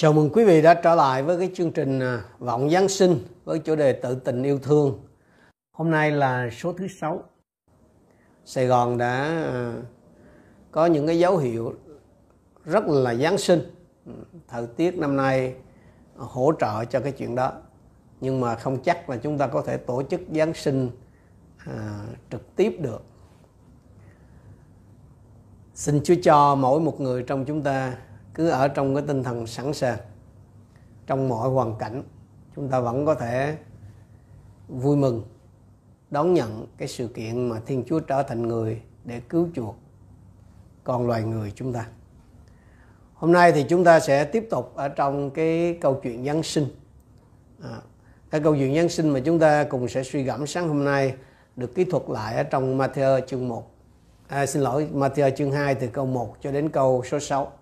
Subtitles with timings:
[0.00, 3.18] Chào mừng quý vị đã trở lại với cái chương trình à, Vọng Giáng sinh
[3.44, 4.98] với chủ đề tự tình yêu thương.
[5.72, 7.22] Hôm nay là số thứ sáu.
[8.44, 9.14] Sài Gòn đã
[9.52, 9.74] à,
[10.70, 11.74] có những cái dấu hiệu
[12.64, 13.60] rất là Giáng sinh.
[14.48, 15.54] Thời tiết năm nay
[16.16, 17.52] hỗ trợ cho cái chuyện đó.
[18.20, 20.90] Nhưng mà không chắc là chúng ta có thể tổ chức Giáng sinh
[21.66, 23.02] à, trực tiếp được.
[25.74, 27.96] Xin Chúa cho mỗi một người trong chúng ta
[28.34, 29.98] cứ ở trong cái tinh thần sẵn sàng
[31.06, 32.02] trong mọi hoàn cảnh
[32.56, 33.56] chúng ta vẫn có thể
[34.68, 35.22] vui mừng
[36.10, 39.76] đón nhận cái sự kiện mà Thiên Chúa trở thành người để cứu chuộc
[40.84, 41.86] con loài người chúng ta.
[43.14, 46.66] Hôm nay thì chúng ta sẽ tiếp tục ở trong cái câu chuyện Giáng sinh.
[47.62, 47.80] À,
[48.30, 51.14] cái câu chuyện Giáng sinh mà chúng ta cùng sẽ suy gẫm sáng hôm nay
[51.56, 53.70] được kỹ thuật lại ở trong Matthew chương 1.
[54.28, 57.52] À, xin lỗi, Matthew chương 2 từ câu 1 cho đến câu số 6.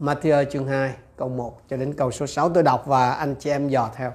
[0.00, 3.50] Matthew chương 2 câu 1 cho đến câu số 6 tôi đọc và anh chị
[3.50, 4.12] em dò theo.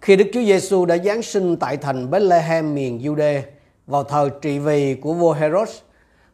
[0.00, 3.40] Khi Đức Chúa Giêsu đã giáng sinh tại thành Bethlehem miền Jude
[3.86, 5.68] vào thời trị vì của vua Herod,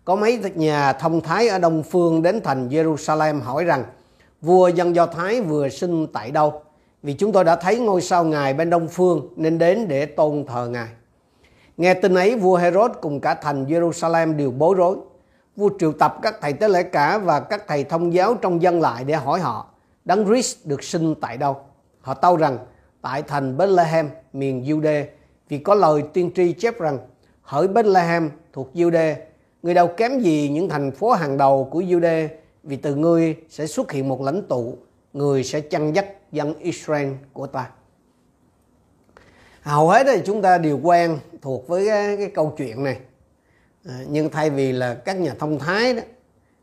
[0.05, 3.85] có mấy nhà thông thái ở đông phương đến thành Jerusalem hỏi rằng
[4.41, 6.63] vua dân Do Thái vừa sinh tại đâu?
[7.03, 10.45] Vì chúng tôi đã thấy ngôi sao ngài bên đông phương nên đến để tôn
[10.49, 10.89] thờ ngài.
[11.77, 14.97] Nghe tin ấy, vua Herod cùng cả thành Jerusalem đều bối rối
[15.57, 18.81] vua triệu tập các thầy tế lễ cả và các thầy thông giáo trong dân
[18.81, 19.67] lại để hỏi họ
[20.05, 21.57] đấng Christ được sinh tại đâu.
[22.01, 22.59] Họ tâu rằng
[23.03, 25.05] tại thành Bethlehem miền Jude
[25.49, 26.99] vì có lời tiên tri chép rằng
[27.43, 29.15] hỡi Bethlehem thuộc Jude
[29.63, 32.29] người đâu kém gì những thành phố hàng đầu của Jude
[32.63, 34.77] vì từ ngươi sẽ xuất hiện một lãnh tụ
[35.13, 37.71] người sẽ chăn dắt dân Israel của ta.
[39.63, 42.99] Hầu hết thì chúng ta đều quen thuộc với cái, cái câu chuyện này
[43.89, 46.03] À, nhưng thay vì là các nhà thông thái đó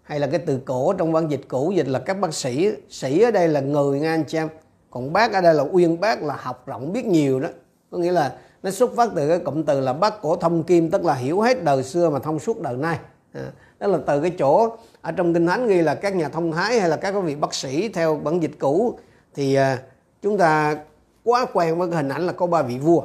[0.02, 3.22] hay là cái từ cổ trong văn dịch cũ dịch là các bác sĩ sĩ
[3.22, 4.50] ở đây là người nghe anh chị em.
[4.90, 7.50] Còn bác ở đây là uyên bác là học rộng biết nhiều đó.
[7.92, 10.92] Có nghĩa là nó xuất phát từ cái cụm từ là bác cổ thông kim
[10.92, 13.00] tức là hiểu hết đời xưa mà thông suốt đời nay.
[13.34, 16.52] À, đó là từ cái chỗ ở trong kinh thánh ghi là các nhà thông
[16.52, 19.00] thái hay là các vị bác sĩ theo bản dịch cũ.
[19.34, 19.80] Thì à,
[20.22, 20.78] chúng ta
[21.24, 23.02] quá quen với cái hình ảnh là có ba vị vua.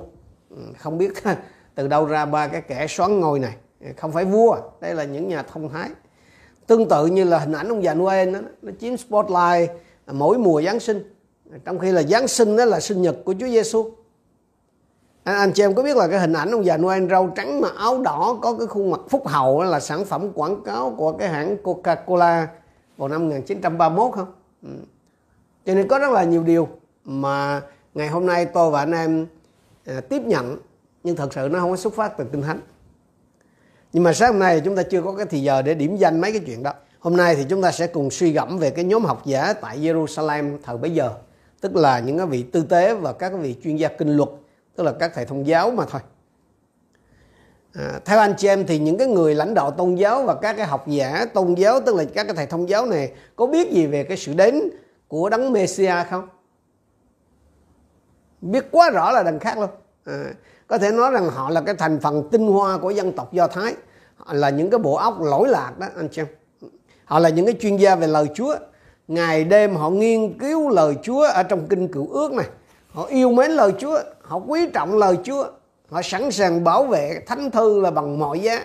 [0.50, 1.12] Ừ, không biết
[1.74, 3.56] từ đâu ra ba cái kẻ xoắn ngôi này
[3.96, 5.90] không phải vua đây là những nhà thông thái
[6.66, 9.70] tương tự như là hình ảnh ông già Noel đó, nó chiếm spotlight
[10.12, 11.12] mỗi mùa Giáng sinh
[11.64, 13.90] trong khi là Giáng sinh đó là sinh nhật của Chúa Giêsu
[15.24, 17.28] anh, à, anh chị em có biết là cái hình ảnh ông già Noel râu
[17.28, 20.94] trắng mà áo đỏ có cái khuôn mặt phúc hậu là sản phẩm quảng cáo
[20.96, 22.46] của cái hãng Coca-Cola
[22.96, 24.32] vào năm 1931 không?
[24.62, 24.68] Ừ.
[25.66, 26.68] Cho nên có rất là nhiều điều
[27.04, 27.62] mà
[27.94, 29.26] ngày hôm nay tôi và anh em
[29.86, 30.56] à, tiếp nhận
[31.04, 32.60] nhưng thật sự nó không có xuất phát từ kinh thánh
[33.96, 36.20] nhưng mà sáng hôm nay chúng ta chưa có cái thì giờ để điểm danh
[36.20, 36.72] mấy cái chuyện đó.
[36.98, 39.78] Hôm nay thì chúng ta sẽ cùng suy gẫm về cái nhóm học giả tại
[39.78, 41.10] Jerusalem thời bấy giờ.
[41.60, 44.28] Tức là những cái vị tư tế và các vị chuyên gia kinh luật
[44.76, 46.00] tức là các thầy thông giáo mà thôi.
[47.74, 50.56] À, theo anh chị em thì những cái người lãnh đạo tôn giáo và các
[50.56, 53.72] cái học giả tôn giáo tức là các cái thầy thông giáo này có biết
[53.72, 54.60] gì về cái sự đến
[55.08, 56.28] của đấng Messia không?
[58.40, 59.70] Biết quá rõ là đằng khác luôn.
[60.04, 60.24] À,
[60.66, 63.48] có thể nói rằng họ là cái thành phần tinh hoa của dân tộc do
[63.48, 63.74] thái
[64.32, 66.26] là những cái bộ óc lỗi lạc đó anh chị em
[67.06, 68.56] họ là những cái chuyên gia về lời chúa.
[69.08, 72.46] Ngày đêm họ nghiên cứu lời chúa ở trong kinh cựu ước này.
[72.90, 73.98] Họ yêu mến lời chúa.
[74.22, 75.46] Họ quý trọng lời chúa.
[75.90, 78.64] Họ sẵn sàng bảo vệ thánh thư là bằng mọi giá.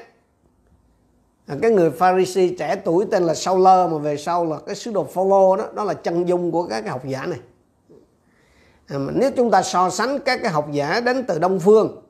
[1.47, 4.91] À, cái người Pharisee trẻ tuổi tên là Sauler mà về sau là cái sứ
[4.91, 7.39] đồ Phaolô đó đó là chân dung của các cái học giả này.
[8.87, 12.01] À, nếu chúng ta so sánh các cái học giả đến từ đông phương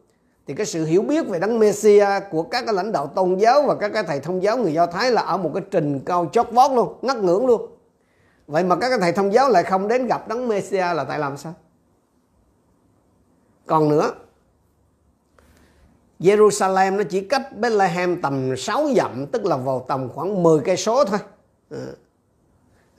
[0.47, 3.61] thì cái sự hiểu biết về đấng Messia của các cái lãnh đạo tôn giáo
[3.61, 6.29] và các cái thầy thông giáo người Do Thái là ở một cái trình cao
[6.31, 7.71] chót vót luôn, ngất ngưỡng luôn.
[8.47, 11.19] Vậy mà các cái thầy thông giáo lại không đến gặp đấng Messia là tại
[11.19, 11.53] làm sao?
[13.65, 14.11] Còn nữa,
[16.19, 20.77] Jerusalem nó chỉ cách Bethlehem tầm 6 dặm tức là vào tầm khoảng 10 cây
[20.77, 21.19] số thôi.
[21.69, 21.95] Ừ.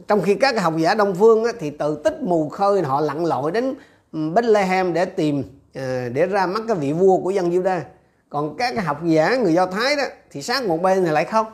[0.09, 3.25] Trong khi các học giả Đông phương á, thì từ tích mù khơi họ lặn
[3.25, 3.75] lội đến
[4.13, 7.81] Bethlehem để tìm à, để ra mắt cái vị vua của dân Juda.
[8.29, 11.47] Còn các học giả người Do Thái đó thì sát một bên thì lại không.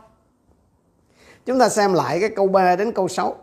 [1.46, 3.36] Chúng ta xem lại cái câu 3 đến câu 6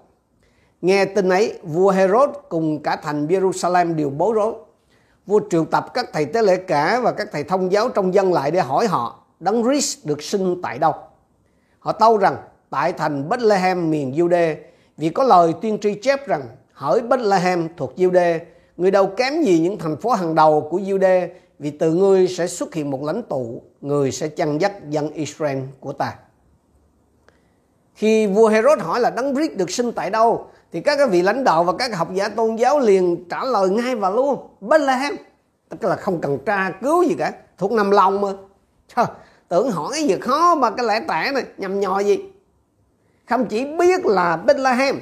[0.81, 4.54] nghe tin ấy vua Herod cùng cả thành Jerusalem đều bối rối.
[5.25, 8.33] Vua triệu tập các thầy tế lễ cả và các thầy thông giáo trong dân
[8.33, 10.94] lại để hỏi họ đấng Christ được sinh tại đâu?
[11.80, 12.38] Họ tâu rằng
[12.69, 14.56] tại thành Bethlehem miền Jude
[14.98, 16.42] vì có lời tiên tri chép rằng
[16.74, 18.39] hỡi Bethlehem thuộc Jude
[18.77, 21.27] Người đâu kém gì những thành phố hàng đầu của Jude
[21.60, 25.60] vì từ ngươi sẽ xuất hiện một lãnh tụ, người sẽ chăn dắt dân Israel
[25.80, 26.16] của ta.
[27.95, 31.44] Khi vua Herod hỏi là đấng Christ được sinh tại đâu thì các vị lãnh
[31.44, 35.16] đạo và các học giả tôn giáo liền trả lời ngay và luôn Bethlehem.
[35.69, 38.30] Tức là không cần tra cứu gì cả thuộc nằm lòng mà.
[38.95, 39.06] Trời,
[39.48, 42.19] tưởng hỏi cái gì khó mà cái lẽ tẻ này nhầm nhò gì?
[43.30, 45.00] Không chỉ biết là Bethlehem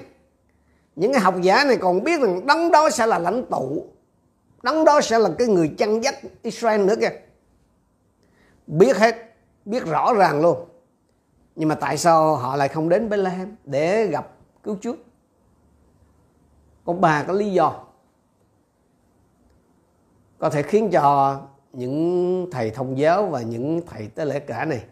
[0.95, 3.87] những cái học giả này còn biết rằng đấng đó sẽ là lãnh tụ.
[4.63, 7.09] Đấng đó sẽ là cái người chăn dắt Israel nữa kìa.
[8.67, 9.15] Biết hết,
[9.65, 10.65] biết rõ ràng luôn.
[11.55, 14.31] Nhưng mà tại sao họ lại không đến Bethlehem để gặp
[14.63, 14.93] cứu Chúa?
[16.85, 17.83] Có ba cái lý do.
[20.37, 21.41] Có thể khiến cho
[21.73, 24.83] những thầy thông giáo và những thầy tế lễ cả này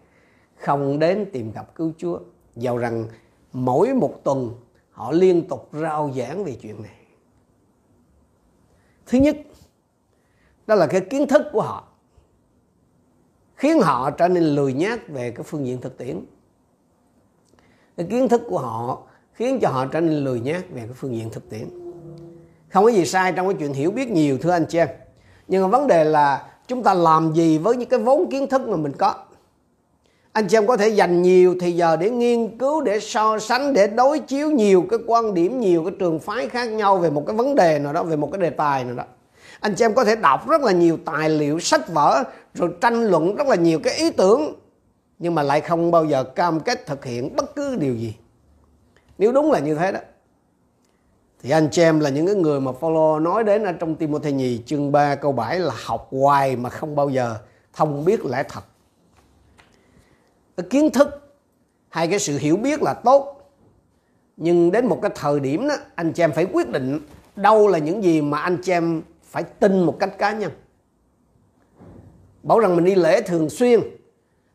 [0.56, 2.20] không đến tìm gặp cứu Chúa.
[2.56, 3.06] Dầu rằng
[3.54, 4.54] mỗi một tuần
[5.02, 6.96] họ liên tục rao giảng về chuyện này.
[9.06, 9.38] Thứ nhất,
[10.68, 11.88] đó là cái kiến thức của họ,
[13.56, 16.26] khiến họ trở nên lười nhác về cái phương diện thực tiễn.
[17.98, 19.04] Cái kiến thức của họ
[19.34, 21.70] khiến cho họ trở nên lười nhác về cái phương diện thực tiễn.
[22.70, 24.90] Không có gì sai trong cái chuyện hiểu biết nhiều, thưa anh chị em
[25.48, 28.68] nhưng mà vấn đề là chúng ta làm gì với những cái vốn kiến thức
[28.68, 29.26] mà mình có?
[30.34, 33.74] Anh chị em có thể dành nhiều thì giờ để nghiên cứu, để so sánh,
[33.74, 37.24] để đối chiếu nhiều cái quan điểm, nhiều cái trường phái khác nhau về một
[37.28, 39.04] cái vấn đề nào đó, về một cái đề tài nào đó.
[39.60, 42.24] Anh chị em có thể đọc rất là nhiều tài liệu, sách vở,
[42.54, 44.56] rồi tranh luận rất là nhiều cái ý tưởng,
[45.20, 48.16] nhưng mà lại không bao giờ cam kết thực hiện bất cứ điều gì.
[49.18, 50.00] Nếu đúng là như thế đó,
[51.44, 54.32] thì anh chị em là những cái người mà follow nói đến ở trong Timothy
[54.32, 57.36] nhì chương 3 câu 7 là học hoài mà không bao giờ
[57.74, 58.62] thông biết lẽ thật
[60.58, 61.08] cái kiến thức
[61.90, 63.52] hay cái sự hiểu biết là tốt.
[64.38, 67.00] Nhưng đến một cái thời điểm đó, anh chị em phải quyết định
[67.36, 70.52] đâu là những gì mà anh chị em phải tin một cách cá nhân.
[72.44, 73.82] Bảo rằng mình đi lễ thường xuyên,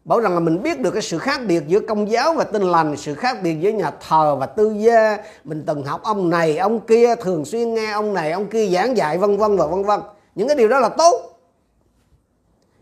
[0.05, 2.63] bảo rằng là mình biết được cái sự khác biệt giữa công giáo và tin
[2.63, 5.19] lành, sự khác biệt giữa nhà thờ và tư gia.
[5.45, 8.97] Mình từng học ông này, ông kia, thường xuyên nghe ông này, ông kia giảng
[8.97, 10.01] dạy, vân vân và vân vân.
[10.35, 11.41] Những cái điều đó là tốt.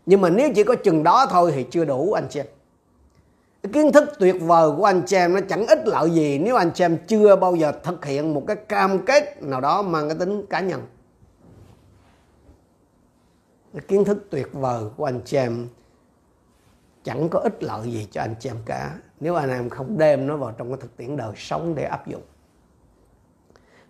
[0.05, 2.45] Nhưng mà nếu chỉ có chừng đó thôi thì chưa đủ, anh chị em
[3.65, 6.55] cái kiến thức tuyệt vời của anh chị em nó chẳng ích lợi gì nếu
[6.55, 10.09] anh chị em chưa bao giờ thực hiện một cái cam kết nào đó mang
[10.09, 10.81] cái tính cá nhân.
[13.73, 15.67] Cái kiến thức tuyệt vời của anh chị em
[17.03, 18.95] chẳng có ích lợi gì cho anh chị em cả.
[19.19, 22.07] Nếu anh em không đem nó vào trong cái thực tiễn đời sống để áp
[22.07, 22.23] dụng.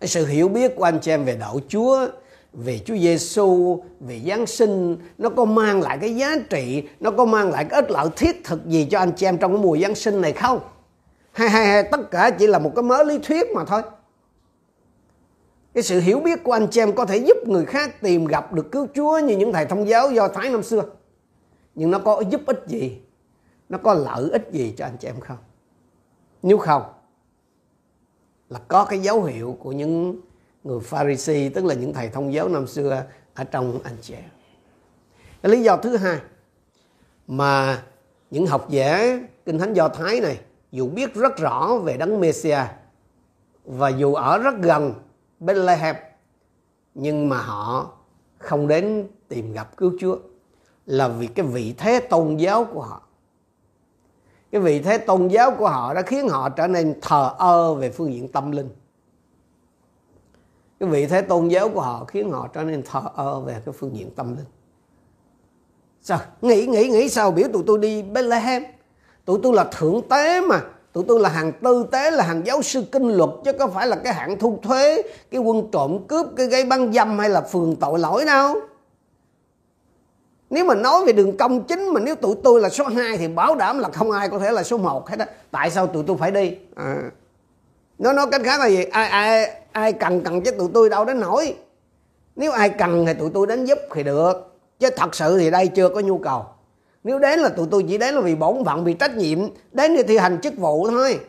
[0.00, 2.08] Cái sự hiểu biết của anh chị em về đạo Chúa
[2.56, 7.24] về Chúa Giêsu, về Giáng sinh nó có mang lại cái giá trị, nó có
[7.24, 9.78] mang lại cái ích lợi thiết thực gì cho anh chị em trong cái mùa
[9.78, 10.60] Giáng sinh này không?
[11.32, 13.82] Hay hay hay tất cả chỉ là một cái mớ lý thuyết mà thôi.
[15.74, 18.52] Cái sự hiểu biết của anh chị em có thể giúp người khác tìm gặp
[18.52, 20.82] được cứu Chúa như những thầy thông giáo do Thái năm xưa.
[21.74, 22.98] Nhưng nó có giúp ích gì?
[23.68, 25.38] Nó có lợi ích gì cho anh chị em không?
[26.42, 26.82] Nếu không
[28.48, 30.20] là có cái dấu hiệu của những
[30.66, 33.04] người Pharisee tức là những thầy thông giáo năm xưa
[33.34, 34.30] ở trong anh chị em.
[35.42, 36.18] Cái lý do thứ hai
[37.26, 37.82] mà
[38.30, 40.40] những học giả kinh thánh do Thái này
[40.72, 42.60] dù biết rất rõ về đấng Messia
[43.64, 44.94] và dù ở rất gần
[45.40, 45.96] Bethlehem,
[46.94, 47.90] nhưng mà họ
[48.38, 50.16] không đến tìm gặp cứu Chúa
[50.86, 53.02] là vì cái vị thế tôn giáo của họ.
[54.52, 57.90] Cái vị thế tôn giáo của họ đã khiến họ trở nên thờ ơ về
[57.90, 58.68] phương diện tâm linh
[60.80, 63.72] cái vị thế tôn giáo của họ khiến họ trở nên thờ ơ về cái
[63.78, 64.46] phương diện tâm linh.
[66.02, 66.18] Sao?
[66.42, 67.30] Nghĩ nghĩ nghĩ sao?
[67.30, 68.62] Biểu tụi tôi đi Bethlehem.
[69.24, 70.60] Tụi tôi là thượng tế mà.
[70.92, 73.86] Tụi tôi là hàng tư tế, là hàng giáo sư kinh luật, chứ có phải
[73.86, 77.40] là cái hạng thu thuế, cái quân trộm cướp, cái gây băng dâm hay là
[77.40, 78.54] phường tội lỗi đâu.
[80.50, 83.28] Nếu mà nói về đường công chính mà nếu tụi tôi là số 2 thì
[83.28, 85.26] bảo đảm là không ai có thể là số 1 hết á.
[85.50, 86.56] Tại sao tụi tôi phải đi?
[86.74, 87.02] À.
[87.98, 88.84] nó nói cách khác là gì?
[88.84, 91.56] Ai ai ai cần cần chứ tụi tôi đâu đến nổi.
[92.36, 94.58] Nếu ai cần thì tụi tôi đến giúp thì được.
[94.78, 96.44] Chứ thật sự thì đây chưa có nhu cầu.
[97.04, 99.38] Nếu đến là tụi tôi chỉ đến là vì bổn phận, vì trách nhiệm.
[99.72, 101.20] Đến để thi hành chức vụ thôi.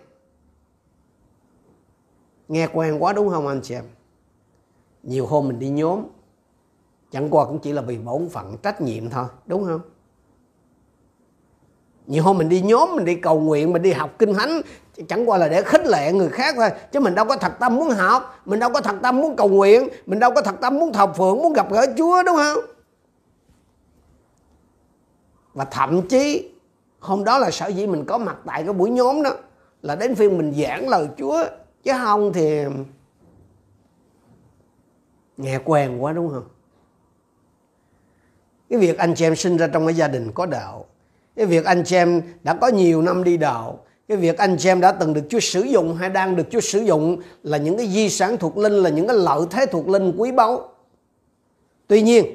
[2.47, 3.83] Nghe quen quá đúng không anh chị em?
[5.03, 6.03] Nhiều hôm mình đi nhóm.
[7.11, 9.25] Chẳng qua cũng chỉ là vì bổn phận, trách nhiệm thôi.
[9.45, 9.81] Đúng không?
[12.07, 14.61] Nhiều hôm mình đi nhóm, mình đi cầu nguyện, mình đi học kinh thánh
[15.07, 16.69] chẳng qua là để khích lệ người khác thôi.
[16.91, 19.49] Chứ mình đâu có thật tâm muốn học, mình đâu có thật tâm muốn cầu
[19.49, 22.65] nguyện, mình đâu có thật tâm muốn thờ phượng, muốn gặp gỡ chúa, đúng không?
[25.53, 26.51] Và thậm chí,
[26.99, 29.31] hôm đó là sở dĩ mình có mặt tại cái buổi nhóm đó,
[29.81, 31.45] là đến phiên mình giảng lời chúa.
[31.83, 32.63] Chứ không thì
[35.37, 36.47] nghe quen quá, đúng không?
[38.69, 40.85] Cái việc anh chị em sinh ra trong cái gia đình có đạo,
[41.35, 44.69] cái việc anh chị em đã có nhiều năm đi đạo cái việc anh chị
[44.69, 47.77] em đã từng được Chúa sử dụng hay đang được Chúa sử dụng là những
[47.77, 50.69] cái di sản thuộc linh là những cái lợi thế thuộc linh quý báu.
[51.87, 52.25] Tuy nhiên,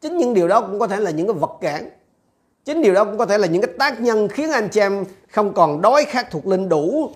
[0.00, 1.90] chính những điều đó cũng có thể là những cái vật cản.
[2.64, 5.04] Chính điều đó cũng có thể là những cái tác nhân khiến anh chị em
[5.30, 7.10] không còn đói khát thuộc linh đủ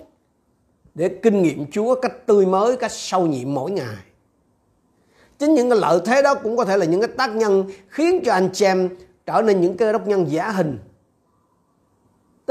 [0.95, 3.97] để kinh nghiệm Chúa cách tươi mới, cách sâu nhiệm mỗi ngày.
[5.39, 8.21] Chính những cái lợi thế đó cũng có thể là những cái tác nhân khiến
[8.25, 8.89] cho anh chị em
[9.27, 10.79] trở nên những cơ đốc nhân giả hình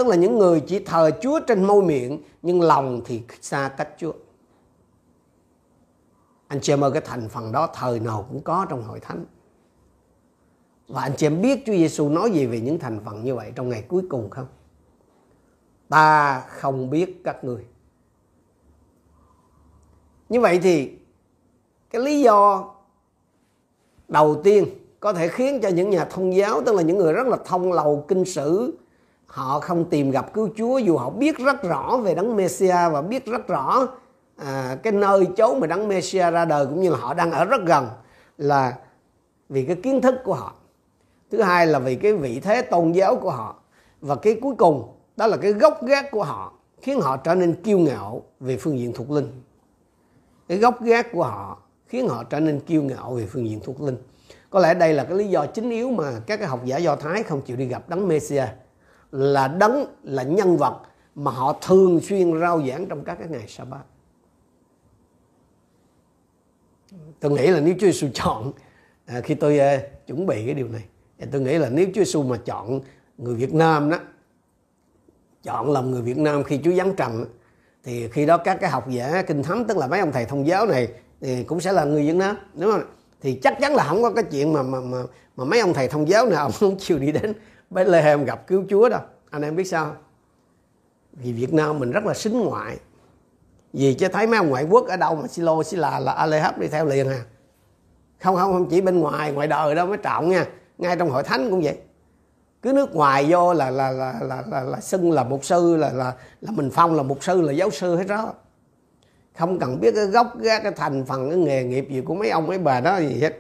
[0.02, 3.90] tức là những người chỉ thờ Chúa trên môi miệng, nhưng lòng thì xa cách
[3.98, 4.14] Chúa.
[6.48, 9.26] Anh chị em ơi, cái thành phần đó thời nào cũng có trong hội thánh.
[10.88, 13.52] Và anh chị em biết Chúa Giêsu nói gì về những thành phần như vậy
[13.56, 14.48] trong ngày cuối cùng không?
[15.90, 17.66] Ta không biết các người.
[20.30, 20.92] Như vậy thì
[21.90, 22.72] cái lý do
[24.08, 24.66] đầu tiên
[25.00, 27.74] có thể khiến cho những nhà thông giáo, tức là những người rất là thông
[27.74, 28.78] lầu, kinh sử
[29.32, 33.02] họ không tìm gặp cứu Chúa dù họ biết rất rõ về đấng Messia và
[33.02, 33.88] biết rất rõ
[34.38, 37.46] à, cái nơi chốn mà đấng Messia ra đời cũng như là họ đang ở
[37.46, 37.88] rất gần
[38.38, 38.78] là
[39.50, 40.54] vì cái kiến thức của họ.
[41.32, 43.56] Thứ hai là vì cái vị thế tôn giáo của họ.
[44.02, 47.54] Và cái cuối cùng đó là cái gốc gác của họ khiến họ trở nên
[47.54, 49.42] kiêu ngạo về phương diện thuộc linh.
[50.48, 51.58] Cái gốc gác của họ
[51.88, 53.98] khiến họ trở nên kiêu ngạo về phương diện thuộc linh.
[54.50, 56.96] Có lẽ đây là cái lý do chính yếu mà các cái học giả do
[56.96, 58.46] thái không chịu đi gặp đấng Messia
[59.12, 60.82] là đấng là nhân vật
[61.16, 63.84] mà họ thường xuyên rao giảng trong các cái ngày sa bát
[67.20, 68.52] tôi nghĩ là nếu Chúa Giêsu chọn
[69.06, 70.84] à, khi tôi à, chuẩn bị cái điều này
[71.20, 72.80] thì tôi nghĩ là nếu Chúa Giêsu mà chọn
[73.18, 73.98] người Việt Nam đó
[75.44, 77.26] chọn làm người Việt Nam khi Chúa giáng trần
[77.84, 80.48] thì khi đó các cái học giả kinh thánh tức là mấy ông thầy thông
[80.48, 80.88] giáo này
[81.22, 82.84] thì cũng sẽ là người Việt Nam đúng không?
[83.22, 84.98] Thì chắc chắn là không có cái chuyện mà mà mà,
[85.36, 87.34] mà mấy ông thầy thông giáo nào không chịu đi đến
[87.72, 89.96] Bethlehem gặp cứu Chúa đâu anh em biết sao
[91.14, 92.78] vì Việt Nam mình rất là xính ngoại.
[93.74, 96.12] Vì chứ thấy mấy ông ngoại quốc ở đâu mà xí lô xí là là
[96.12, 97.24] Alehab đi theo liền à.
[98.22, 100.46] Không không không chỉ bên ngoài ngoài đời đâu mới trọng nha.
[100.78, 101.78] Ngay trong hội thánh cũng vậy.
[102.62, 105.90] Cứ nước ngoài vô là là là là là, là xưng là mục sư là
[105.90, 108.34] là là mình phong là mục sư là giáo sư hết đó.
[109.38, 112.30] Không cần biết cái gốc cái, cái thành phần cái nghề nghiệp gì của mấy
[112.30, 113.40] ông mấy bà đó gì hết.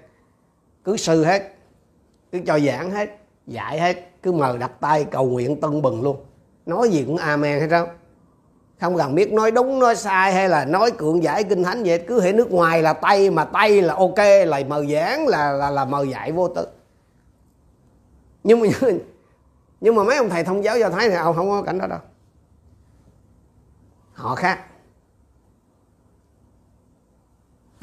[0.84, 1.54] Cứ sư hết
[2.32, 3.21] cứ cho giảng hết
[3.52, 6.18] dạy hết, cứ mời đặt tay cầu nguyện tân bừng luôn.
[6.66, 7.88] Nói gì cũng amen hết sao
[8.82, 12.04] không cần biết nói đúng, nói sai hay là nói cưỡng giải kinh thánh vậy,
[12.08, 14.18] cứ hệ nước ngoài là tay, mà tay là ok,
[14.48, 16.68] là mời giảng, là là là mời dạy vô tư.
[18.44, 18.68] Nhưng mà
[19.82, 21.88] nhưng mà mấy ông thầy thông giáo do thái thì ông không có cảnh đó
[21.88, 22.00] đâu.
[24.14, 24.60] Họ khác.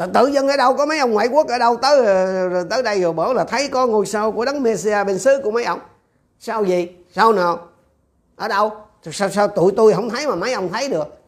[0.07, 3.01] Tự dân ở đâu có mấy ông ngoại quốc ở đâu tới ờ, tới đây
[3.01, 5.81] rồi bảo là thấy có ngôi sao của đấng Messia bên xứ của mấy ông.
[6.39, 7.69] Sao gì sao nào?
[8.37, 8.73] Ở đâu?
[9.13, 11.19] Sao sao tụi tôi không thấy mà mấy ông thấy được?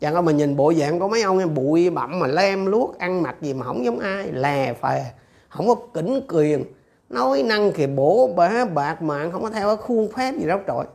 [0.00, 2.98] Chẳng có mình nhìn bộ dạng của mấy ông em bụi bặm mà lem luốc,
[2.98, 5.12] ăn mặc gì mà không giống ai, lè phè,
[5.48, 6.64] không có kỉnh quyền.
[7.10, 10.58] Nói năng thì bổ bả bạc mạng, không có theo cái khuôn phép gì đâu
[10.66, 10.86] trời.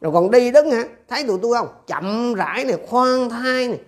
[0.00, 0.84] Rồi còn đi đứng hả?
[1.08, 1.68] Thấy tụi tôi không?
[1.86, 3.80] Chậm rãi này khoan thai này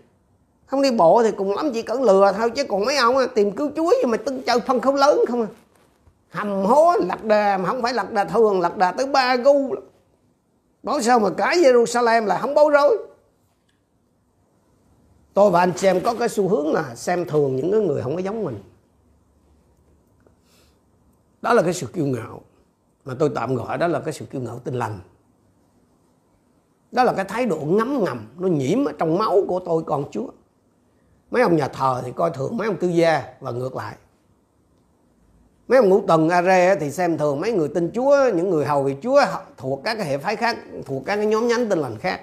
[0.69, 3.51] không đi bộ thì cùng lắm chỉ cỡ lừa thôi, chứ còn mấy ông tìm
[3.53, 5.49] cứu chuối nhưng mà tưng chơi phân khấu lớn không à.
[6.31, 9.75] Hầm hố, lạc đà mà không phải lạc đà thường, lạc đà tới ba gu
[10.83, 12.99] bảo sao mà cả Jerusalem là không bối rối?
[15.35, 18.23] Tôi và anh xem có cái xu hướng là xem thường những người không có
[18.23, 18.59] giống mình.
[21.43, 22.41] Đó là cái sự kiêu ngạo.
[23.05, 24.99] Mà tôi tạm gọi đó là cái sự kiêu ngạo tinh lành.
[26.93, 30.05] Đó là cái thái độ ngấm ngầm, nó nhiễm ở trong máu của tôi con
[30.11, 30.29] chúa
[31.31, 33.97] mấy ông nhà thờ thì coi thường mấy ông tư gia và ngược lại.
[35.69, 38.83] Mấy ông ngũ tần are thì xem thường mấy người tin chúa, những người hầu
[38.83, 39.21] vị chúa
[39.57, 40.57] thuộc các cái hệ phái khác,
[40.87, 42.21] thuộc các cái nhóm nhánh tin lành khác.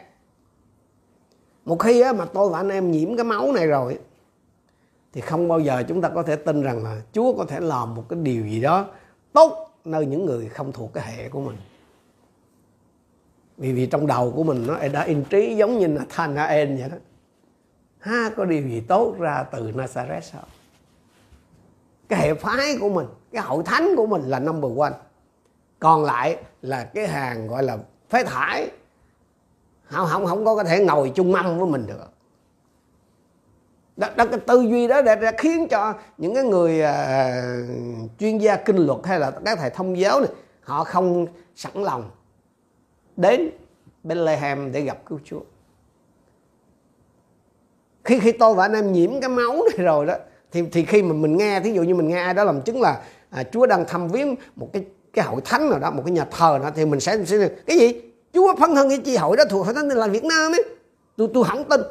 [1.65, 3.99] Một khi mà tôi và anh em nhiễm cái máu này rồi
[5.13, 7.95] thì không bao giờ chúng ta có thể tin rằng là chúa có thể làm
[7.95, 8.87] một cái điều gì đó
[9.33, 11.55] tốt nơi những người không thuộc cái hệ của mình.
[13.57, 16.89] Vì vì trong đầu của mình nó đã in trí giống như là Nathanael vậy
[16.89, 16.97] đó
[18.05, 20.43] ha có điều gì tốt ra từ Nazareth sao
[22.09, 24.93] cái hệ phái của mình cái hội thánh của mình là number one.
[25.79, 27.77] Còn lại là cái hàng gọi là
[28.09, 28.69] phế thải.
[29.85, 32.09] Không không không có thể ngồi chung mâm với mình được.
[33.97, 38.37] Đó, đó cái tư duy đó để, để khiến cho những cái người uh, chuyên
[38.37, 40.29] gia kinh luật hay là các thầy thông giáo này
[40.61, 42.11] họ không sẵn lòng
[43.15, 43.49] đến
[44.03, 45.39] Bethlehem để gặp cứu Chúa
[48.05, 50.13] khi khi tôi và anh em nhiễm cái máu này rồi đó
[50.51, 52.81] thì thì khi mà mình nghe thí dụ như mình nghe ai đó làm chứng
[52.81, 54.83] là à, Chúa đang thăm viếng một cái
[55.13, 57.77] cái hội thánh nào đó một cái nhà thờ nào thì mình sẽ, sẽ cái
[57.77, 58.01] gì?
[58.33, 60.63] Chúa phân thân cái chi hội đó thuộc hội thánh là Việt Nam ấy.
[61.17, 61.81] Tôi tôi không tin.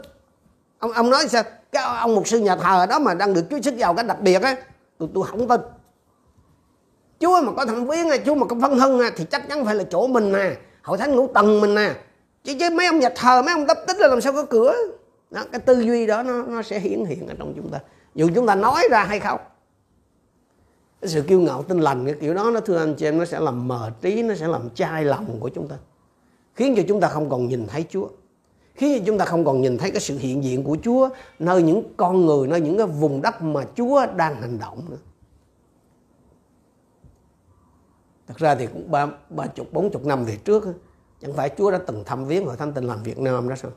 [0.79, 1.43] Ông ông nói sao?
[1.73, 4.21] Cái ông một sư nhà thờ đó mà đang được Chúa sức giàu cái đặc
[4.21, 4.57] biệt á
[4.99, 5.61] tôi tôi không tin.
[7.21, 9.85] Chúa mà có thẩm viếng Chúa mà có phân thân thì chắc chắn phải là
[9.91, 11.95] chỗ mình nè hội thánh ngũ tầng mình nè.
[12.45, 14.75] Chứ chứ mấy ông nhà thờ mấy ông đắp tích là làm sao có cửa?
[15.31, 17.81] Đó, cái tư duy đó nó nó sẽ hiển hiện ở trong chúng ta.
[18.15, 19.41] Dù chúng ta nói ra hay không
[21.05, 23.25] cái sự kiêu ngạo tinh lành cái kiểu đó nó thưa anh chị em nó
[23.25, 25.77] sẽ làm mờ trí nó sẽ làm chai lòng của chúng ta.
[26.55, 28.09] Khiến cho chúng ta không còn nhìn thấy Chúa.
[28.75, 31.63] Khiến cho chúng ta không còn nhìn thấy cái sự hiện diện của Chúa nơi
[31.63, 34.97] những con người nơi những cái vùng đất mà Chúa đang hành động nữa.
[38.27, 40.65] Thật ra thì cũng ba ba chục bốn chục năm về trước
[41.21, 43.71] chẳng phải Chúa đã từng thăm viếng hội thánh tinh lành Việt Nam đó sao?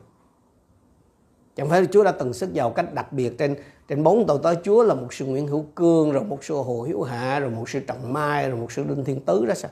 [1.57, 3.55] Chẳng phải Chúa đã từng sức giàu cách đặc biệt trên
[3.87, 6.81] trên bốn tàu tới Chúa là một sự Nguyễn Hữu Cương rồi một sự Hồ
[6.81, 9.71] Hiếu Hạ rồi một sự Trọng Mai rồi một sự Đinh Thiên Tứ đó sao?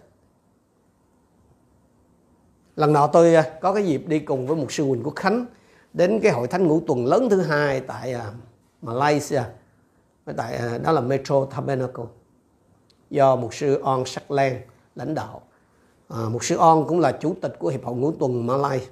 [2.75, 5.45] Lần nọ tôi à, có cái dịp đi cùng với một sư Quỳnh Quốc Khánh
[5.93, 8.31] đến cái hội thánh ngũ tuần lớn thứ hai tại à,
[8.81, 9.41] Malaysia
[10.37, 12.05] tại à, đó là Metro Tabernacle
[13.09, 14.61] do một sư On Sắc Lan
[14.95, 15.41] lãnh đạo.
[16.09, 18.87] À, một sư On cũng là chủ tịch của hiệp hội ngũ tuần Malay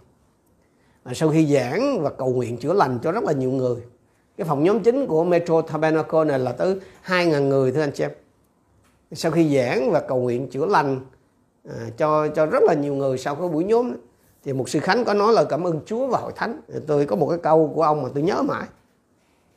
[1.04, 3.82] à, sau khi giảng và cầu nguyện chữa lành cho rất là nhiều người.
[4.38, 8.04] Cái phòng nhóm chính của Metro Tabernacle này là tới 2.000 người thưa anh chị
[8.04, 8.12] em.
[9.12, 11.00] Sau khi giảng và cầu nguyện chữa lành
[11.70, 13.98] à, cho cho rất là nhiều người sau cái buổi nhóm đó,
[14.44, 16.62] thì một sư Khánh có nói là cảm ơn Chúa và hội thánh.
[16.88, 18.68] Tôi có một cái câu của ông mà tôi nhớ mãi.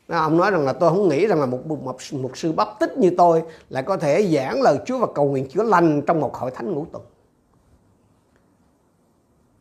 [0.09, 2.99] Ông nói rằng là tôi không nghĩ rằng là một, một, một sư bắp tích
[2.99, 6.35] như tôi lại có thể giảng lời Chúa và cầu nguyện chữa lành trong một
[6.35, 7.03] hội thánh ngũ tuần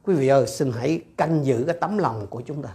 [0.05, 2.69] quý vị ơi, xin hãy canh giữ cái tấm lòng của chúng ta.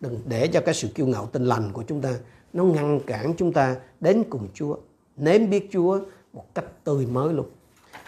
[0.00, 2.14] Đừng để cho cái sự kiêu ngạo tinh lành của chúng ta
[2.52, 4.76] nó ngăn cản chúng ta đến cùng Chúa,
[5.16, 6.00] nếm biết Chúa
[6.32, 7.46] một cách tươi mới luôn.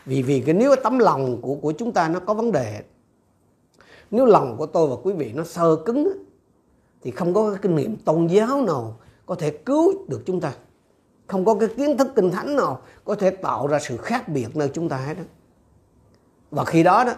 [0.04, 2.82] Vì vì cái nếu cái tấm lòng của của chúng ta nó có vấn đề,
[4.10, 6.24] nếu lòng của tôi và quý vị nó sơ cứng
[7.02, 8.96] thì không có cái kinh nghiệm tôn giáo nào
[9.26, 10.52] có thể cứu được chúng ta.
[11.26, 14.56] Không có cái kiến thức kinh thánh nào có thể tạo ra sự khác biệt
[14.56, 15.24] nơi chúng ta hết đó
[16.50, 17.12] và khi đó đó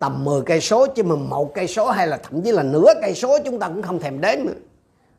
[0.00, 2.92] tầm 10 cây số, chứ mà một cây số hay là thậm chí là nửa
[3.02, 4.58] cây số chúng ta cũng không thèm đến nữa.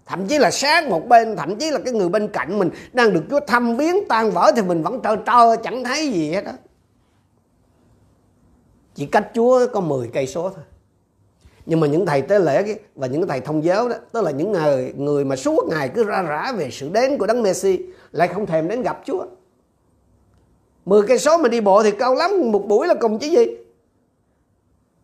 [0.06, 3.14] Thậm chí là sáng một bên, thậm chí là cái người bên cạnh mình đang
[3.14, 6.46] được Chúa thăm viếng, tan vỡ thì mình vẫn trơ trơ, chẳng thấy gì hết
[6.46, 6.52] đó
[8.96, 10.64] chỉ cách Chúa có 10 cây số thôi.
[11.66, 14.52] Nhưng mà những thầy tế lễ và những thầy thông giáo đó, tức là những
[14.52, 17.80] người người mà suốt ngày cứ ra rã về sự đến của đấng Messi,
[18.12, 19.26] lại không thèm đến gặp Chúa.
[20.86, 23.46] 10 cây số mà đi bộ thì cao lắm, một buổi là cùng chứ gì?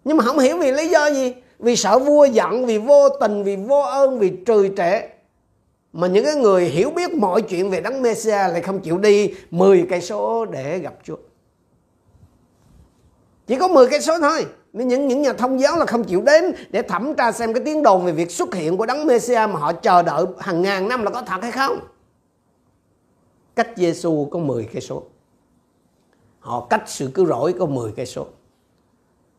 [0.07, 1.33] Nhưng mà không hiểu vì lý do gì?
[1.59, 5.09] Vì sợ vua giận, vì vô tình, vì vô ơn, vì trừ trễ.
[5.93, 9.33] Mà những cái người hiểu biết mọi chuyện về đấng Messia lại không chịu đi
[9.51, 11.15] 10 cây số để gặp Chúa.
[13.47, 14.45] Chỉ có 10 cây số thôi.
[14.73, 17.63] Nên những những nhà thông giáo là không chịu đến để thẩm tra xem cái
[17.65, 20.87] tiếng đồn về việc xuất hiện của đấng Messia mà họ chờ đợi hàng ngàn
[20.87, 21.79] năm là có thật hay không.
[23.55, 25.03] Cách Giêsu có 10 cây số.
[26.39, 28.25] Họ cách sự cứu rỗi có 10 cây số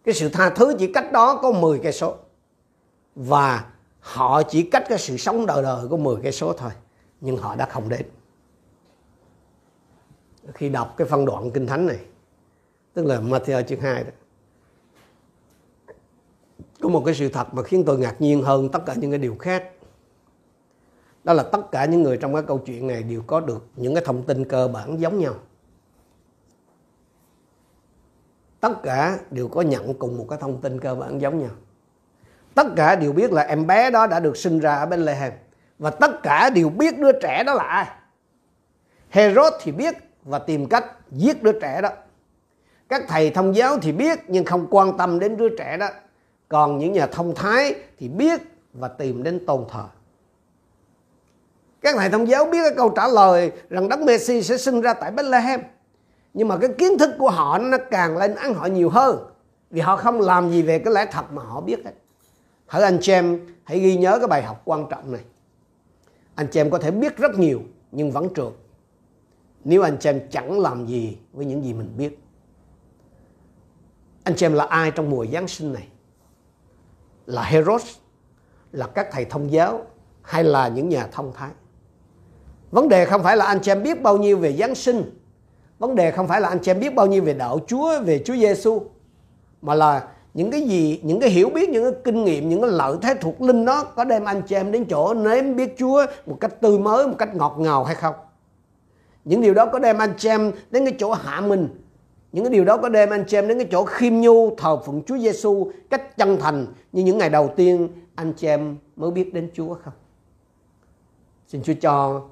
[0.04, 2.16] cái sự tha thứ chỉ cách đó có 10 cây số.
[3.14, 3.64] Và
[4.00, 6.70] họ chỉ cách cái sự sống đời đời có 10 cây số thôi,
[7.20, 8.06] nhưng họ đã không đến.
[10.54, 11.98] Khi đọc cái phân đoạn kinh thánh này,
[12.94, 14.10] tức là Matthew chương 2 đó,
[16.80, 19.18] có một cái sự thật mà khiến tôi ngạc nhiên hơn tất cả những cái
[19.18, 19.64] điều khác.
[21.24, 23.94] Đó là tất cả những người trong cái câu chuyện này đều có được những
[23.94, 25.34] cái thông tin cơ bản giống nhau.
[28.60, 31.50] Tất cả đều có nhận cùng một cái thông tin cơ bản giống nhau.
[32.54, 35.32] Tất cả đều biết là em bé đó đã được sinh ra ở bên Bethlehem.
[35.78, 37.86] Và tất cả đều biết đứa trẻ đó là ai.
[39.10, 41.88] Herod thì biết và tìm cách giết đứa trẻ đó.
[42.88, 45.88] Các thầy thông giáo thì biết nhưng không quan tâm đến đứa trẻ đó.
[46.48, 48.40] Còn những nhà thông thái thì biết
[48.72, 49.84] và tìm đến tôn thờ.
[51.80, 54.94] Các thầy thông giáo biết cái câu trả lời rằng Đấng Messi sẽ sinh ra
[54.94, 55.60] tại Bethlehem
[56.34, 59.18] nhưng mà cái kiến thức của họ nó càng lên ăn họ nhiều hơn.
[59.70, 61.92] Vì họ không làm gì về cái lẽ thật mà họ biết hết.
[62.66, 65.20] Hỡi anh chị em hãy ghi nhớ cái bài học quan trọng này.
[66.34, 67.62] Anh chị em có thể biết rất nhiều,
[67.92, 68.52] nhưng vẫn trượt.
[69.64, 72.18] Nếu anh chị em chẳng làm gì với những gì mình biết.
[74.24, 75.88] Anh chị em là ai trong mùa Giáng sinh này?
[77.26, 77.82] Là Herod
[78.72, 79.86] là các thầy thông giáo?
[80.22, 81.50] Hay là những nhà thông thái?
[82.70, 85.17] Vấn đề không phải là anh chị em biết bao nhiêu về Giáng sinh
[85.78, 88.22] vấn đề không phải là anh chị em biết bao nhiêu về đạo Chúa, về
[88.24, 88.82] Chúa Giêsu
[89.62, 92.70] mà là những cái gì, những cái hiểu biết, những cái kinh nghiệm, những cái
[92.70, 96.06] lợi thế thuộc linh đó có đem anh chị em đến chỗ nếm biết Chúa
[96.26, 98.14] một cách tươi mới, một cách ngọt ngào hay không
[99.28, 101.68] những điều đó có đem anh chị em đến cái chỗ hạ mình
[102.32, 104.76] những cái điều đó có đem anh chị em đến cái chỗ khiêm nhu, thờ
[104.76, 109.10] phượng Chúa Giêsu cách chân thành như những ngày đầu tiên anh chị em mới
[109.10, 109.92] biết đến Chúa không?
[111.48, 112.22] Xin Chúa cho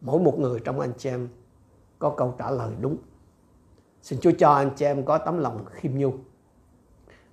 [0.00, 1.28] mỗi một người trong anh chị em
[1.98, 2.96] có câu trả lời đúng.
[4.02, 6.14] Xin Chúa cho anh chị em có tấm lòng khiêm nhu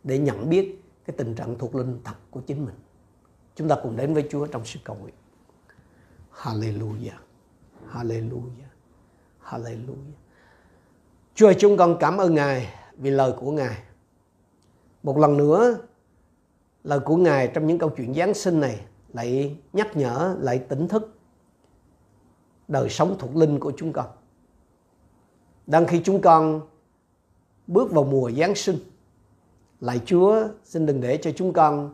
[0.03, 2.75] để nhận biết cái tình trạng thuộc linh thật của chính mình.
[3.55, 5.15] Chúng ta cùng đến với Chúa trong sự cầu nguyện.
[6.33, 7.19] Hallelujah.
[7.91, 8.71] Hallelujah.
[9.43, 10.11] Hallelujah.
[11.35, 13.77] Chúa ơi, chúng con cảm ơn Ngài vì lời của Ngài.
[15.03, 15.77] Một lần nữa,
[16.83, 20.87] lời của Ngài trong những câu chuyện Giáng sinh này lại nhắc nhở, lại tỉnh
[20.87, 21.19] thức
[22.67, 24.05] đời sống thuộc linh của chúng con.
[25.67, 26.61] Đang khi chúng con
[27.67, 28.77] bước vào mùa Giáng sinh,
[29.79, 31.93] Lạy Chúa xin đừng để cho chúng con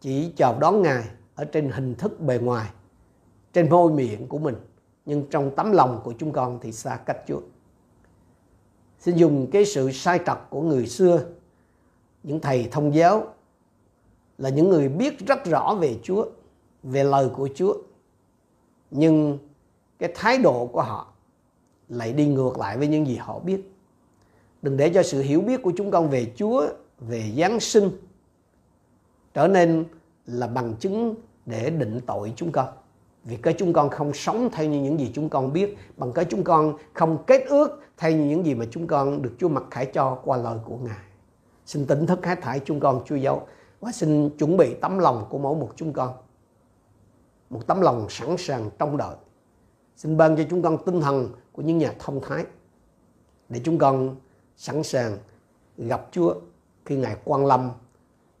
[0.00, 2.70] chỉ chào đón Ngài ở trên hình thức bề ngoài,
[3.52, 4.54] trên môi miệng của mình,
[5.06, 7.40] nhưng trong tấm lòng của chúng con thì xa cách Chúa.
[8.98, 11.24] Xin dùng cái sự sai trật của người xưa,
[12.22, 13.34] những thầy thông giáo
[14.38, 16.26] là những người biết rất rõ về Chúa,
[16.82, 17.74] về lời của Chúa.
[18.90, 19.38] Nhưng
[19.98, 21.13] cái thái độ của họ
[21.88, 23.70] lại đi ngược lại với những gì họ biết.
[24.62, 26.66] Đừng để cho sự hiểu biết của chúng con về Chúa,
[26.98, 27.90] về Giáng sinh
[29.34, 29.84] trở nên
[30.26, 31.14] là bằng chứng
[31.46, 32.68] để định tội chúng con.
[33.24, 36.24] Vì cái chúng con không sống theo như những gì chúng con biết, bằng cái
[36.24, 39.64] chúng con không kết ước theo như những gì mà chúng con được Chúa mặc
[39.70, 41.04] khải cho qua lời của Ngài.
[41.66, 43.42] Xin tỉnh thức hết thải chúng con Chúa dấu
[43.80, 46.12] và xin chuẩn bị tấm lòng của mỗi một chúng con.
[47.50, 49.16] Một tấm lòng sẵn sàng trong đợi.
[49.96, 52.44] Xin ban cho chúng con tinh thần của những nhà thông thái
[53.48, 54.16] để chúng con
[54.56, 55.18] sẵn sàng
[55.78, 56.34] gặp Chúa
[56.84, 57.70] khi Ngài quan lâm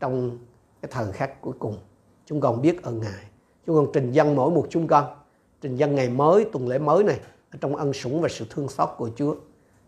[0.00, 0.38] trong
[0.82, 1.78] cái thời khắc cuối cùng.
[2.26, 3.24] Chúng con biết ơn Ngài.
[3.66, 5.04] Chúng con trình dân mỗi một chúng con,
[5.60, 8.68] trình dân ngày mới, tuần lễ mới này ở trong ân sủng và sự thương
[8.68, 9.36] xót của Chúa.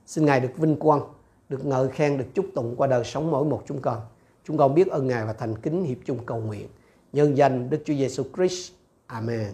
[0.07, 1.01] Xin Ngài được vinh quang,
[1.49, 4.01] được ngợi khen, được chúc tụng qua đời sống mỗi một chúng con.
[4.45, 6.69] Chúng con biết ơn Ngài và thành kính hiệp chung cầu nguyện.
[7.13, 8.73] Nhân danh Đức Chúa Giêsu Christ.
[9.07, 9.53] Amen.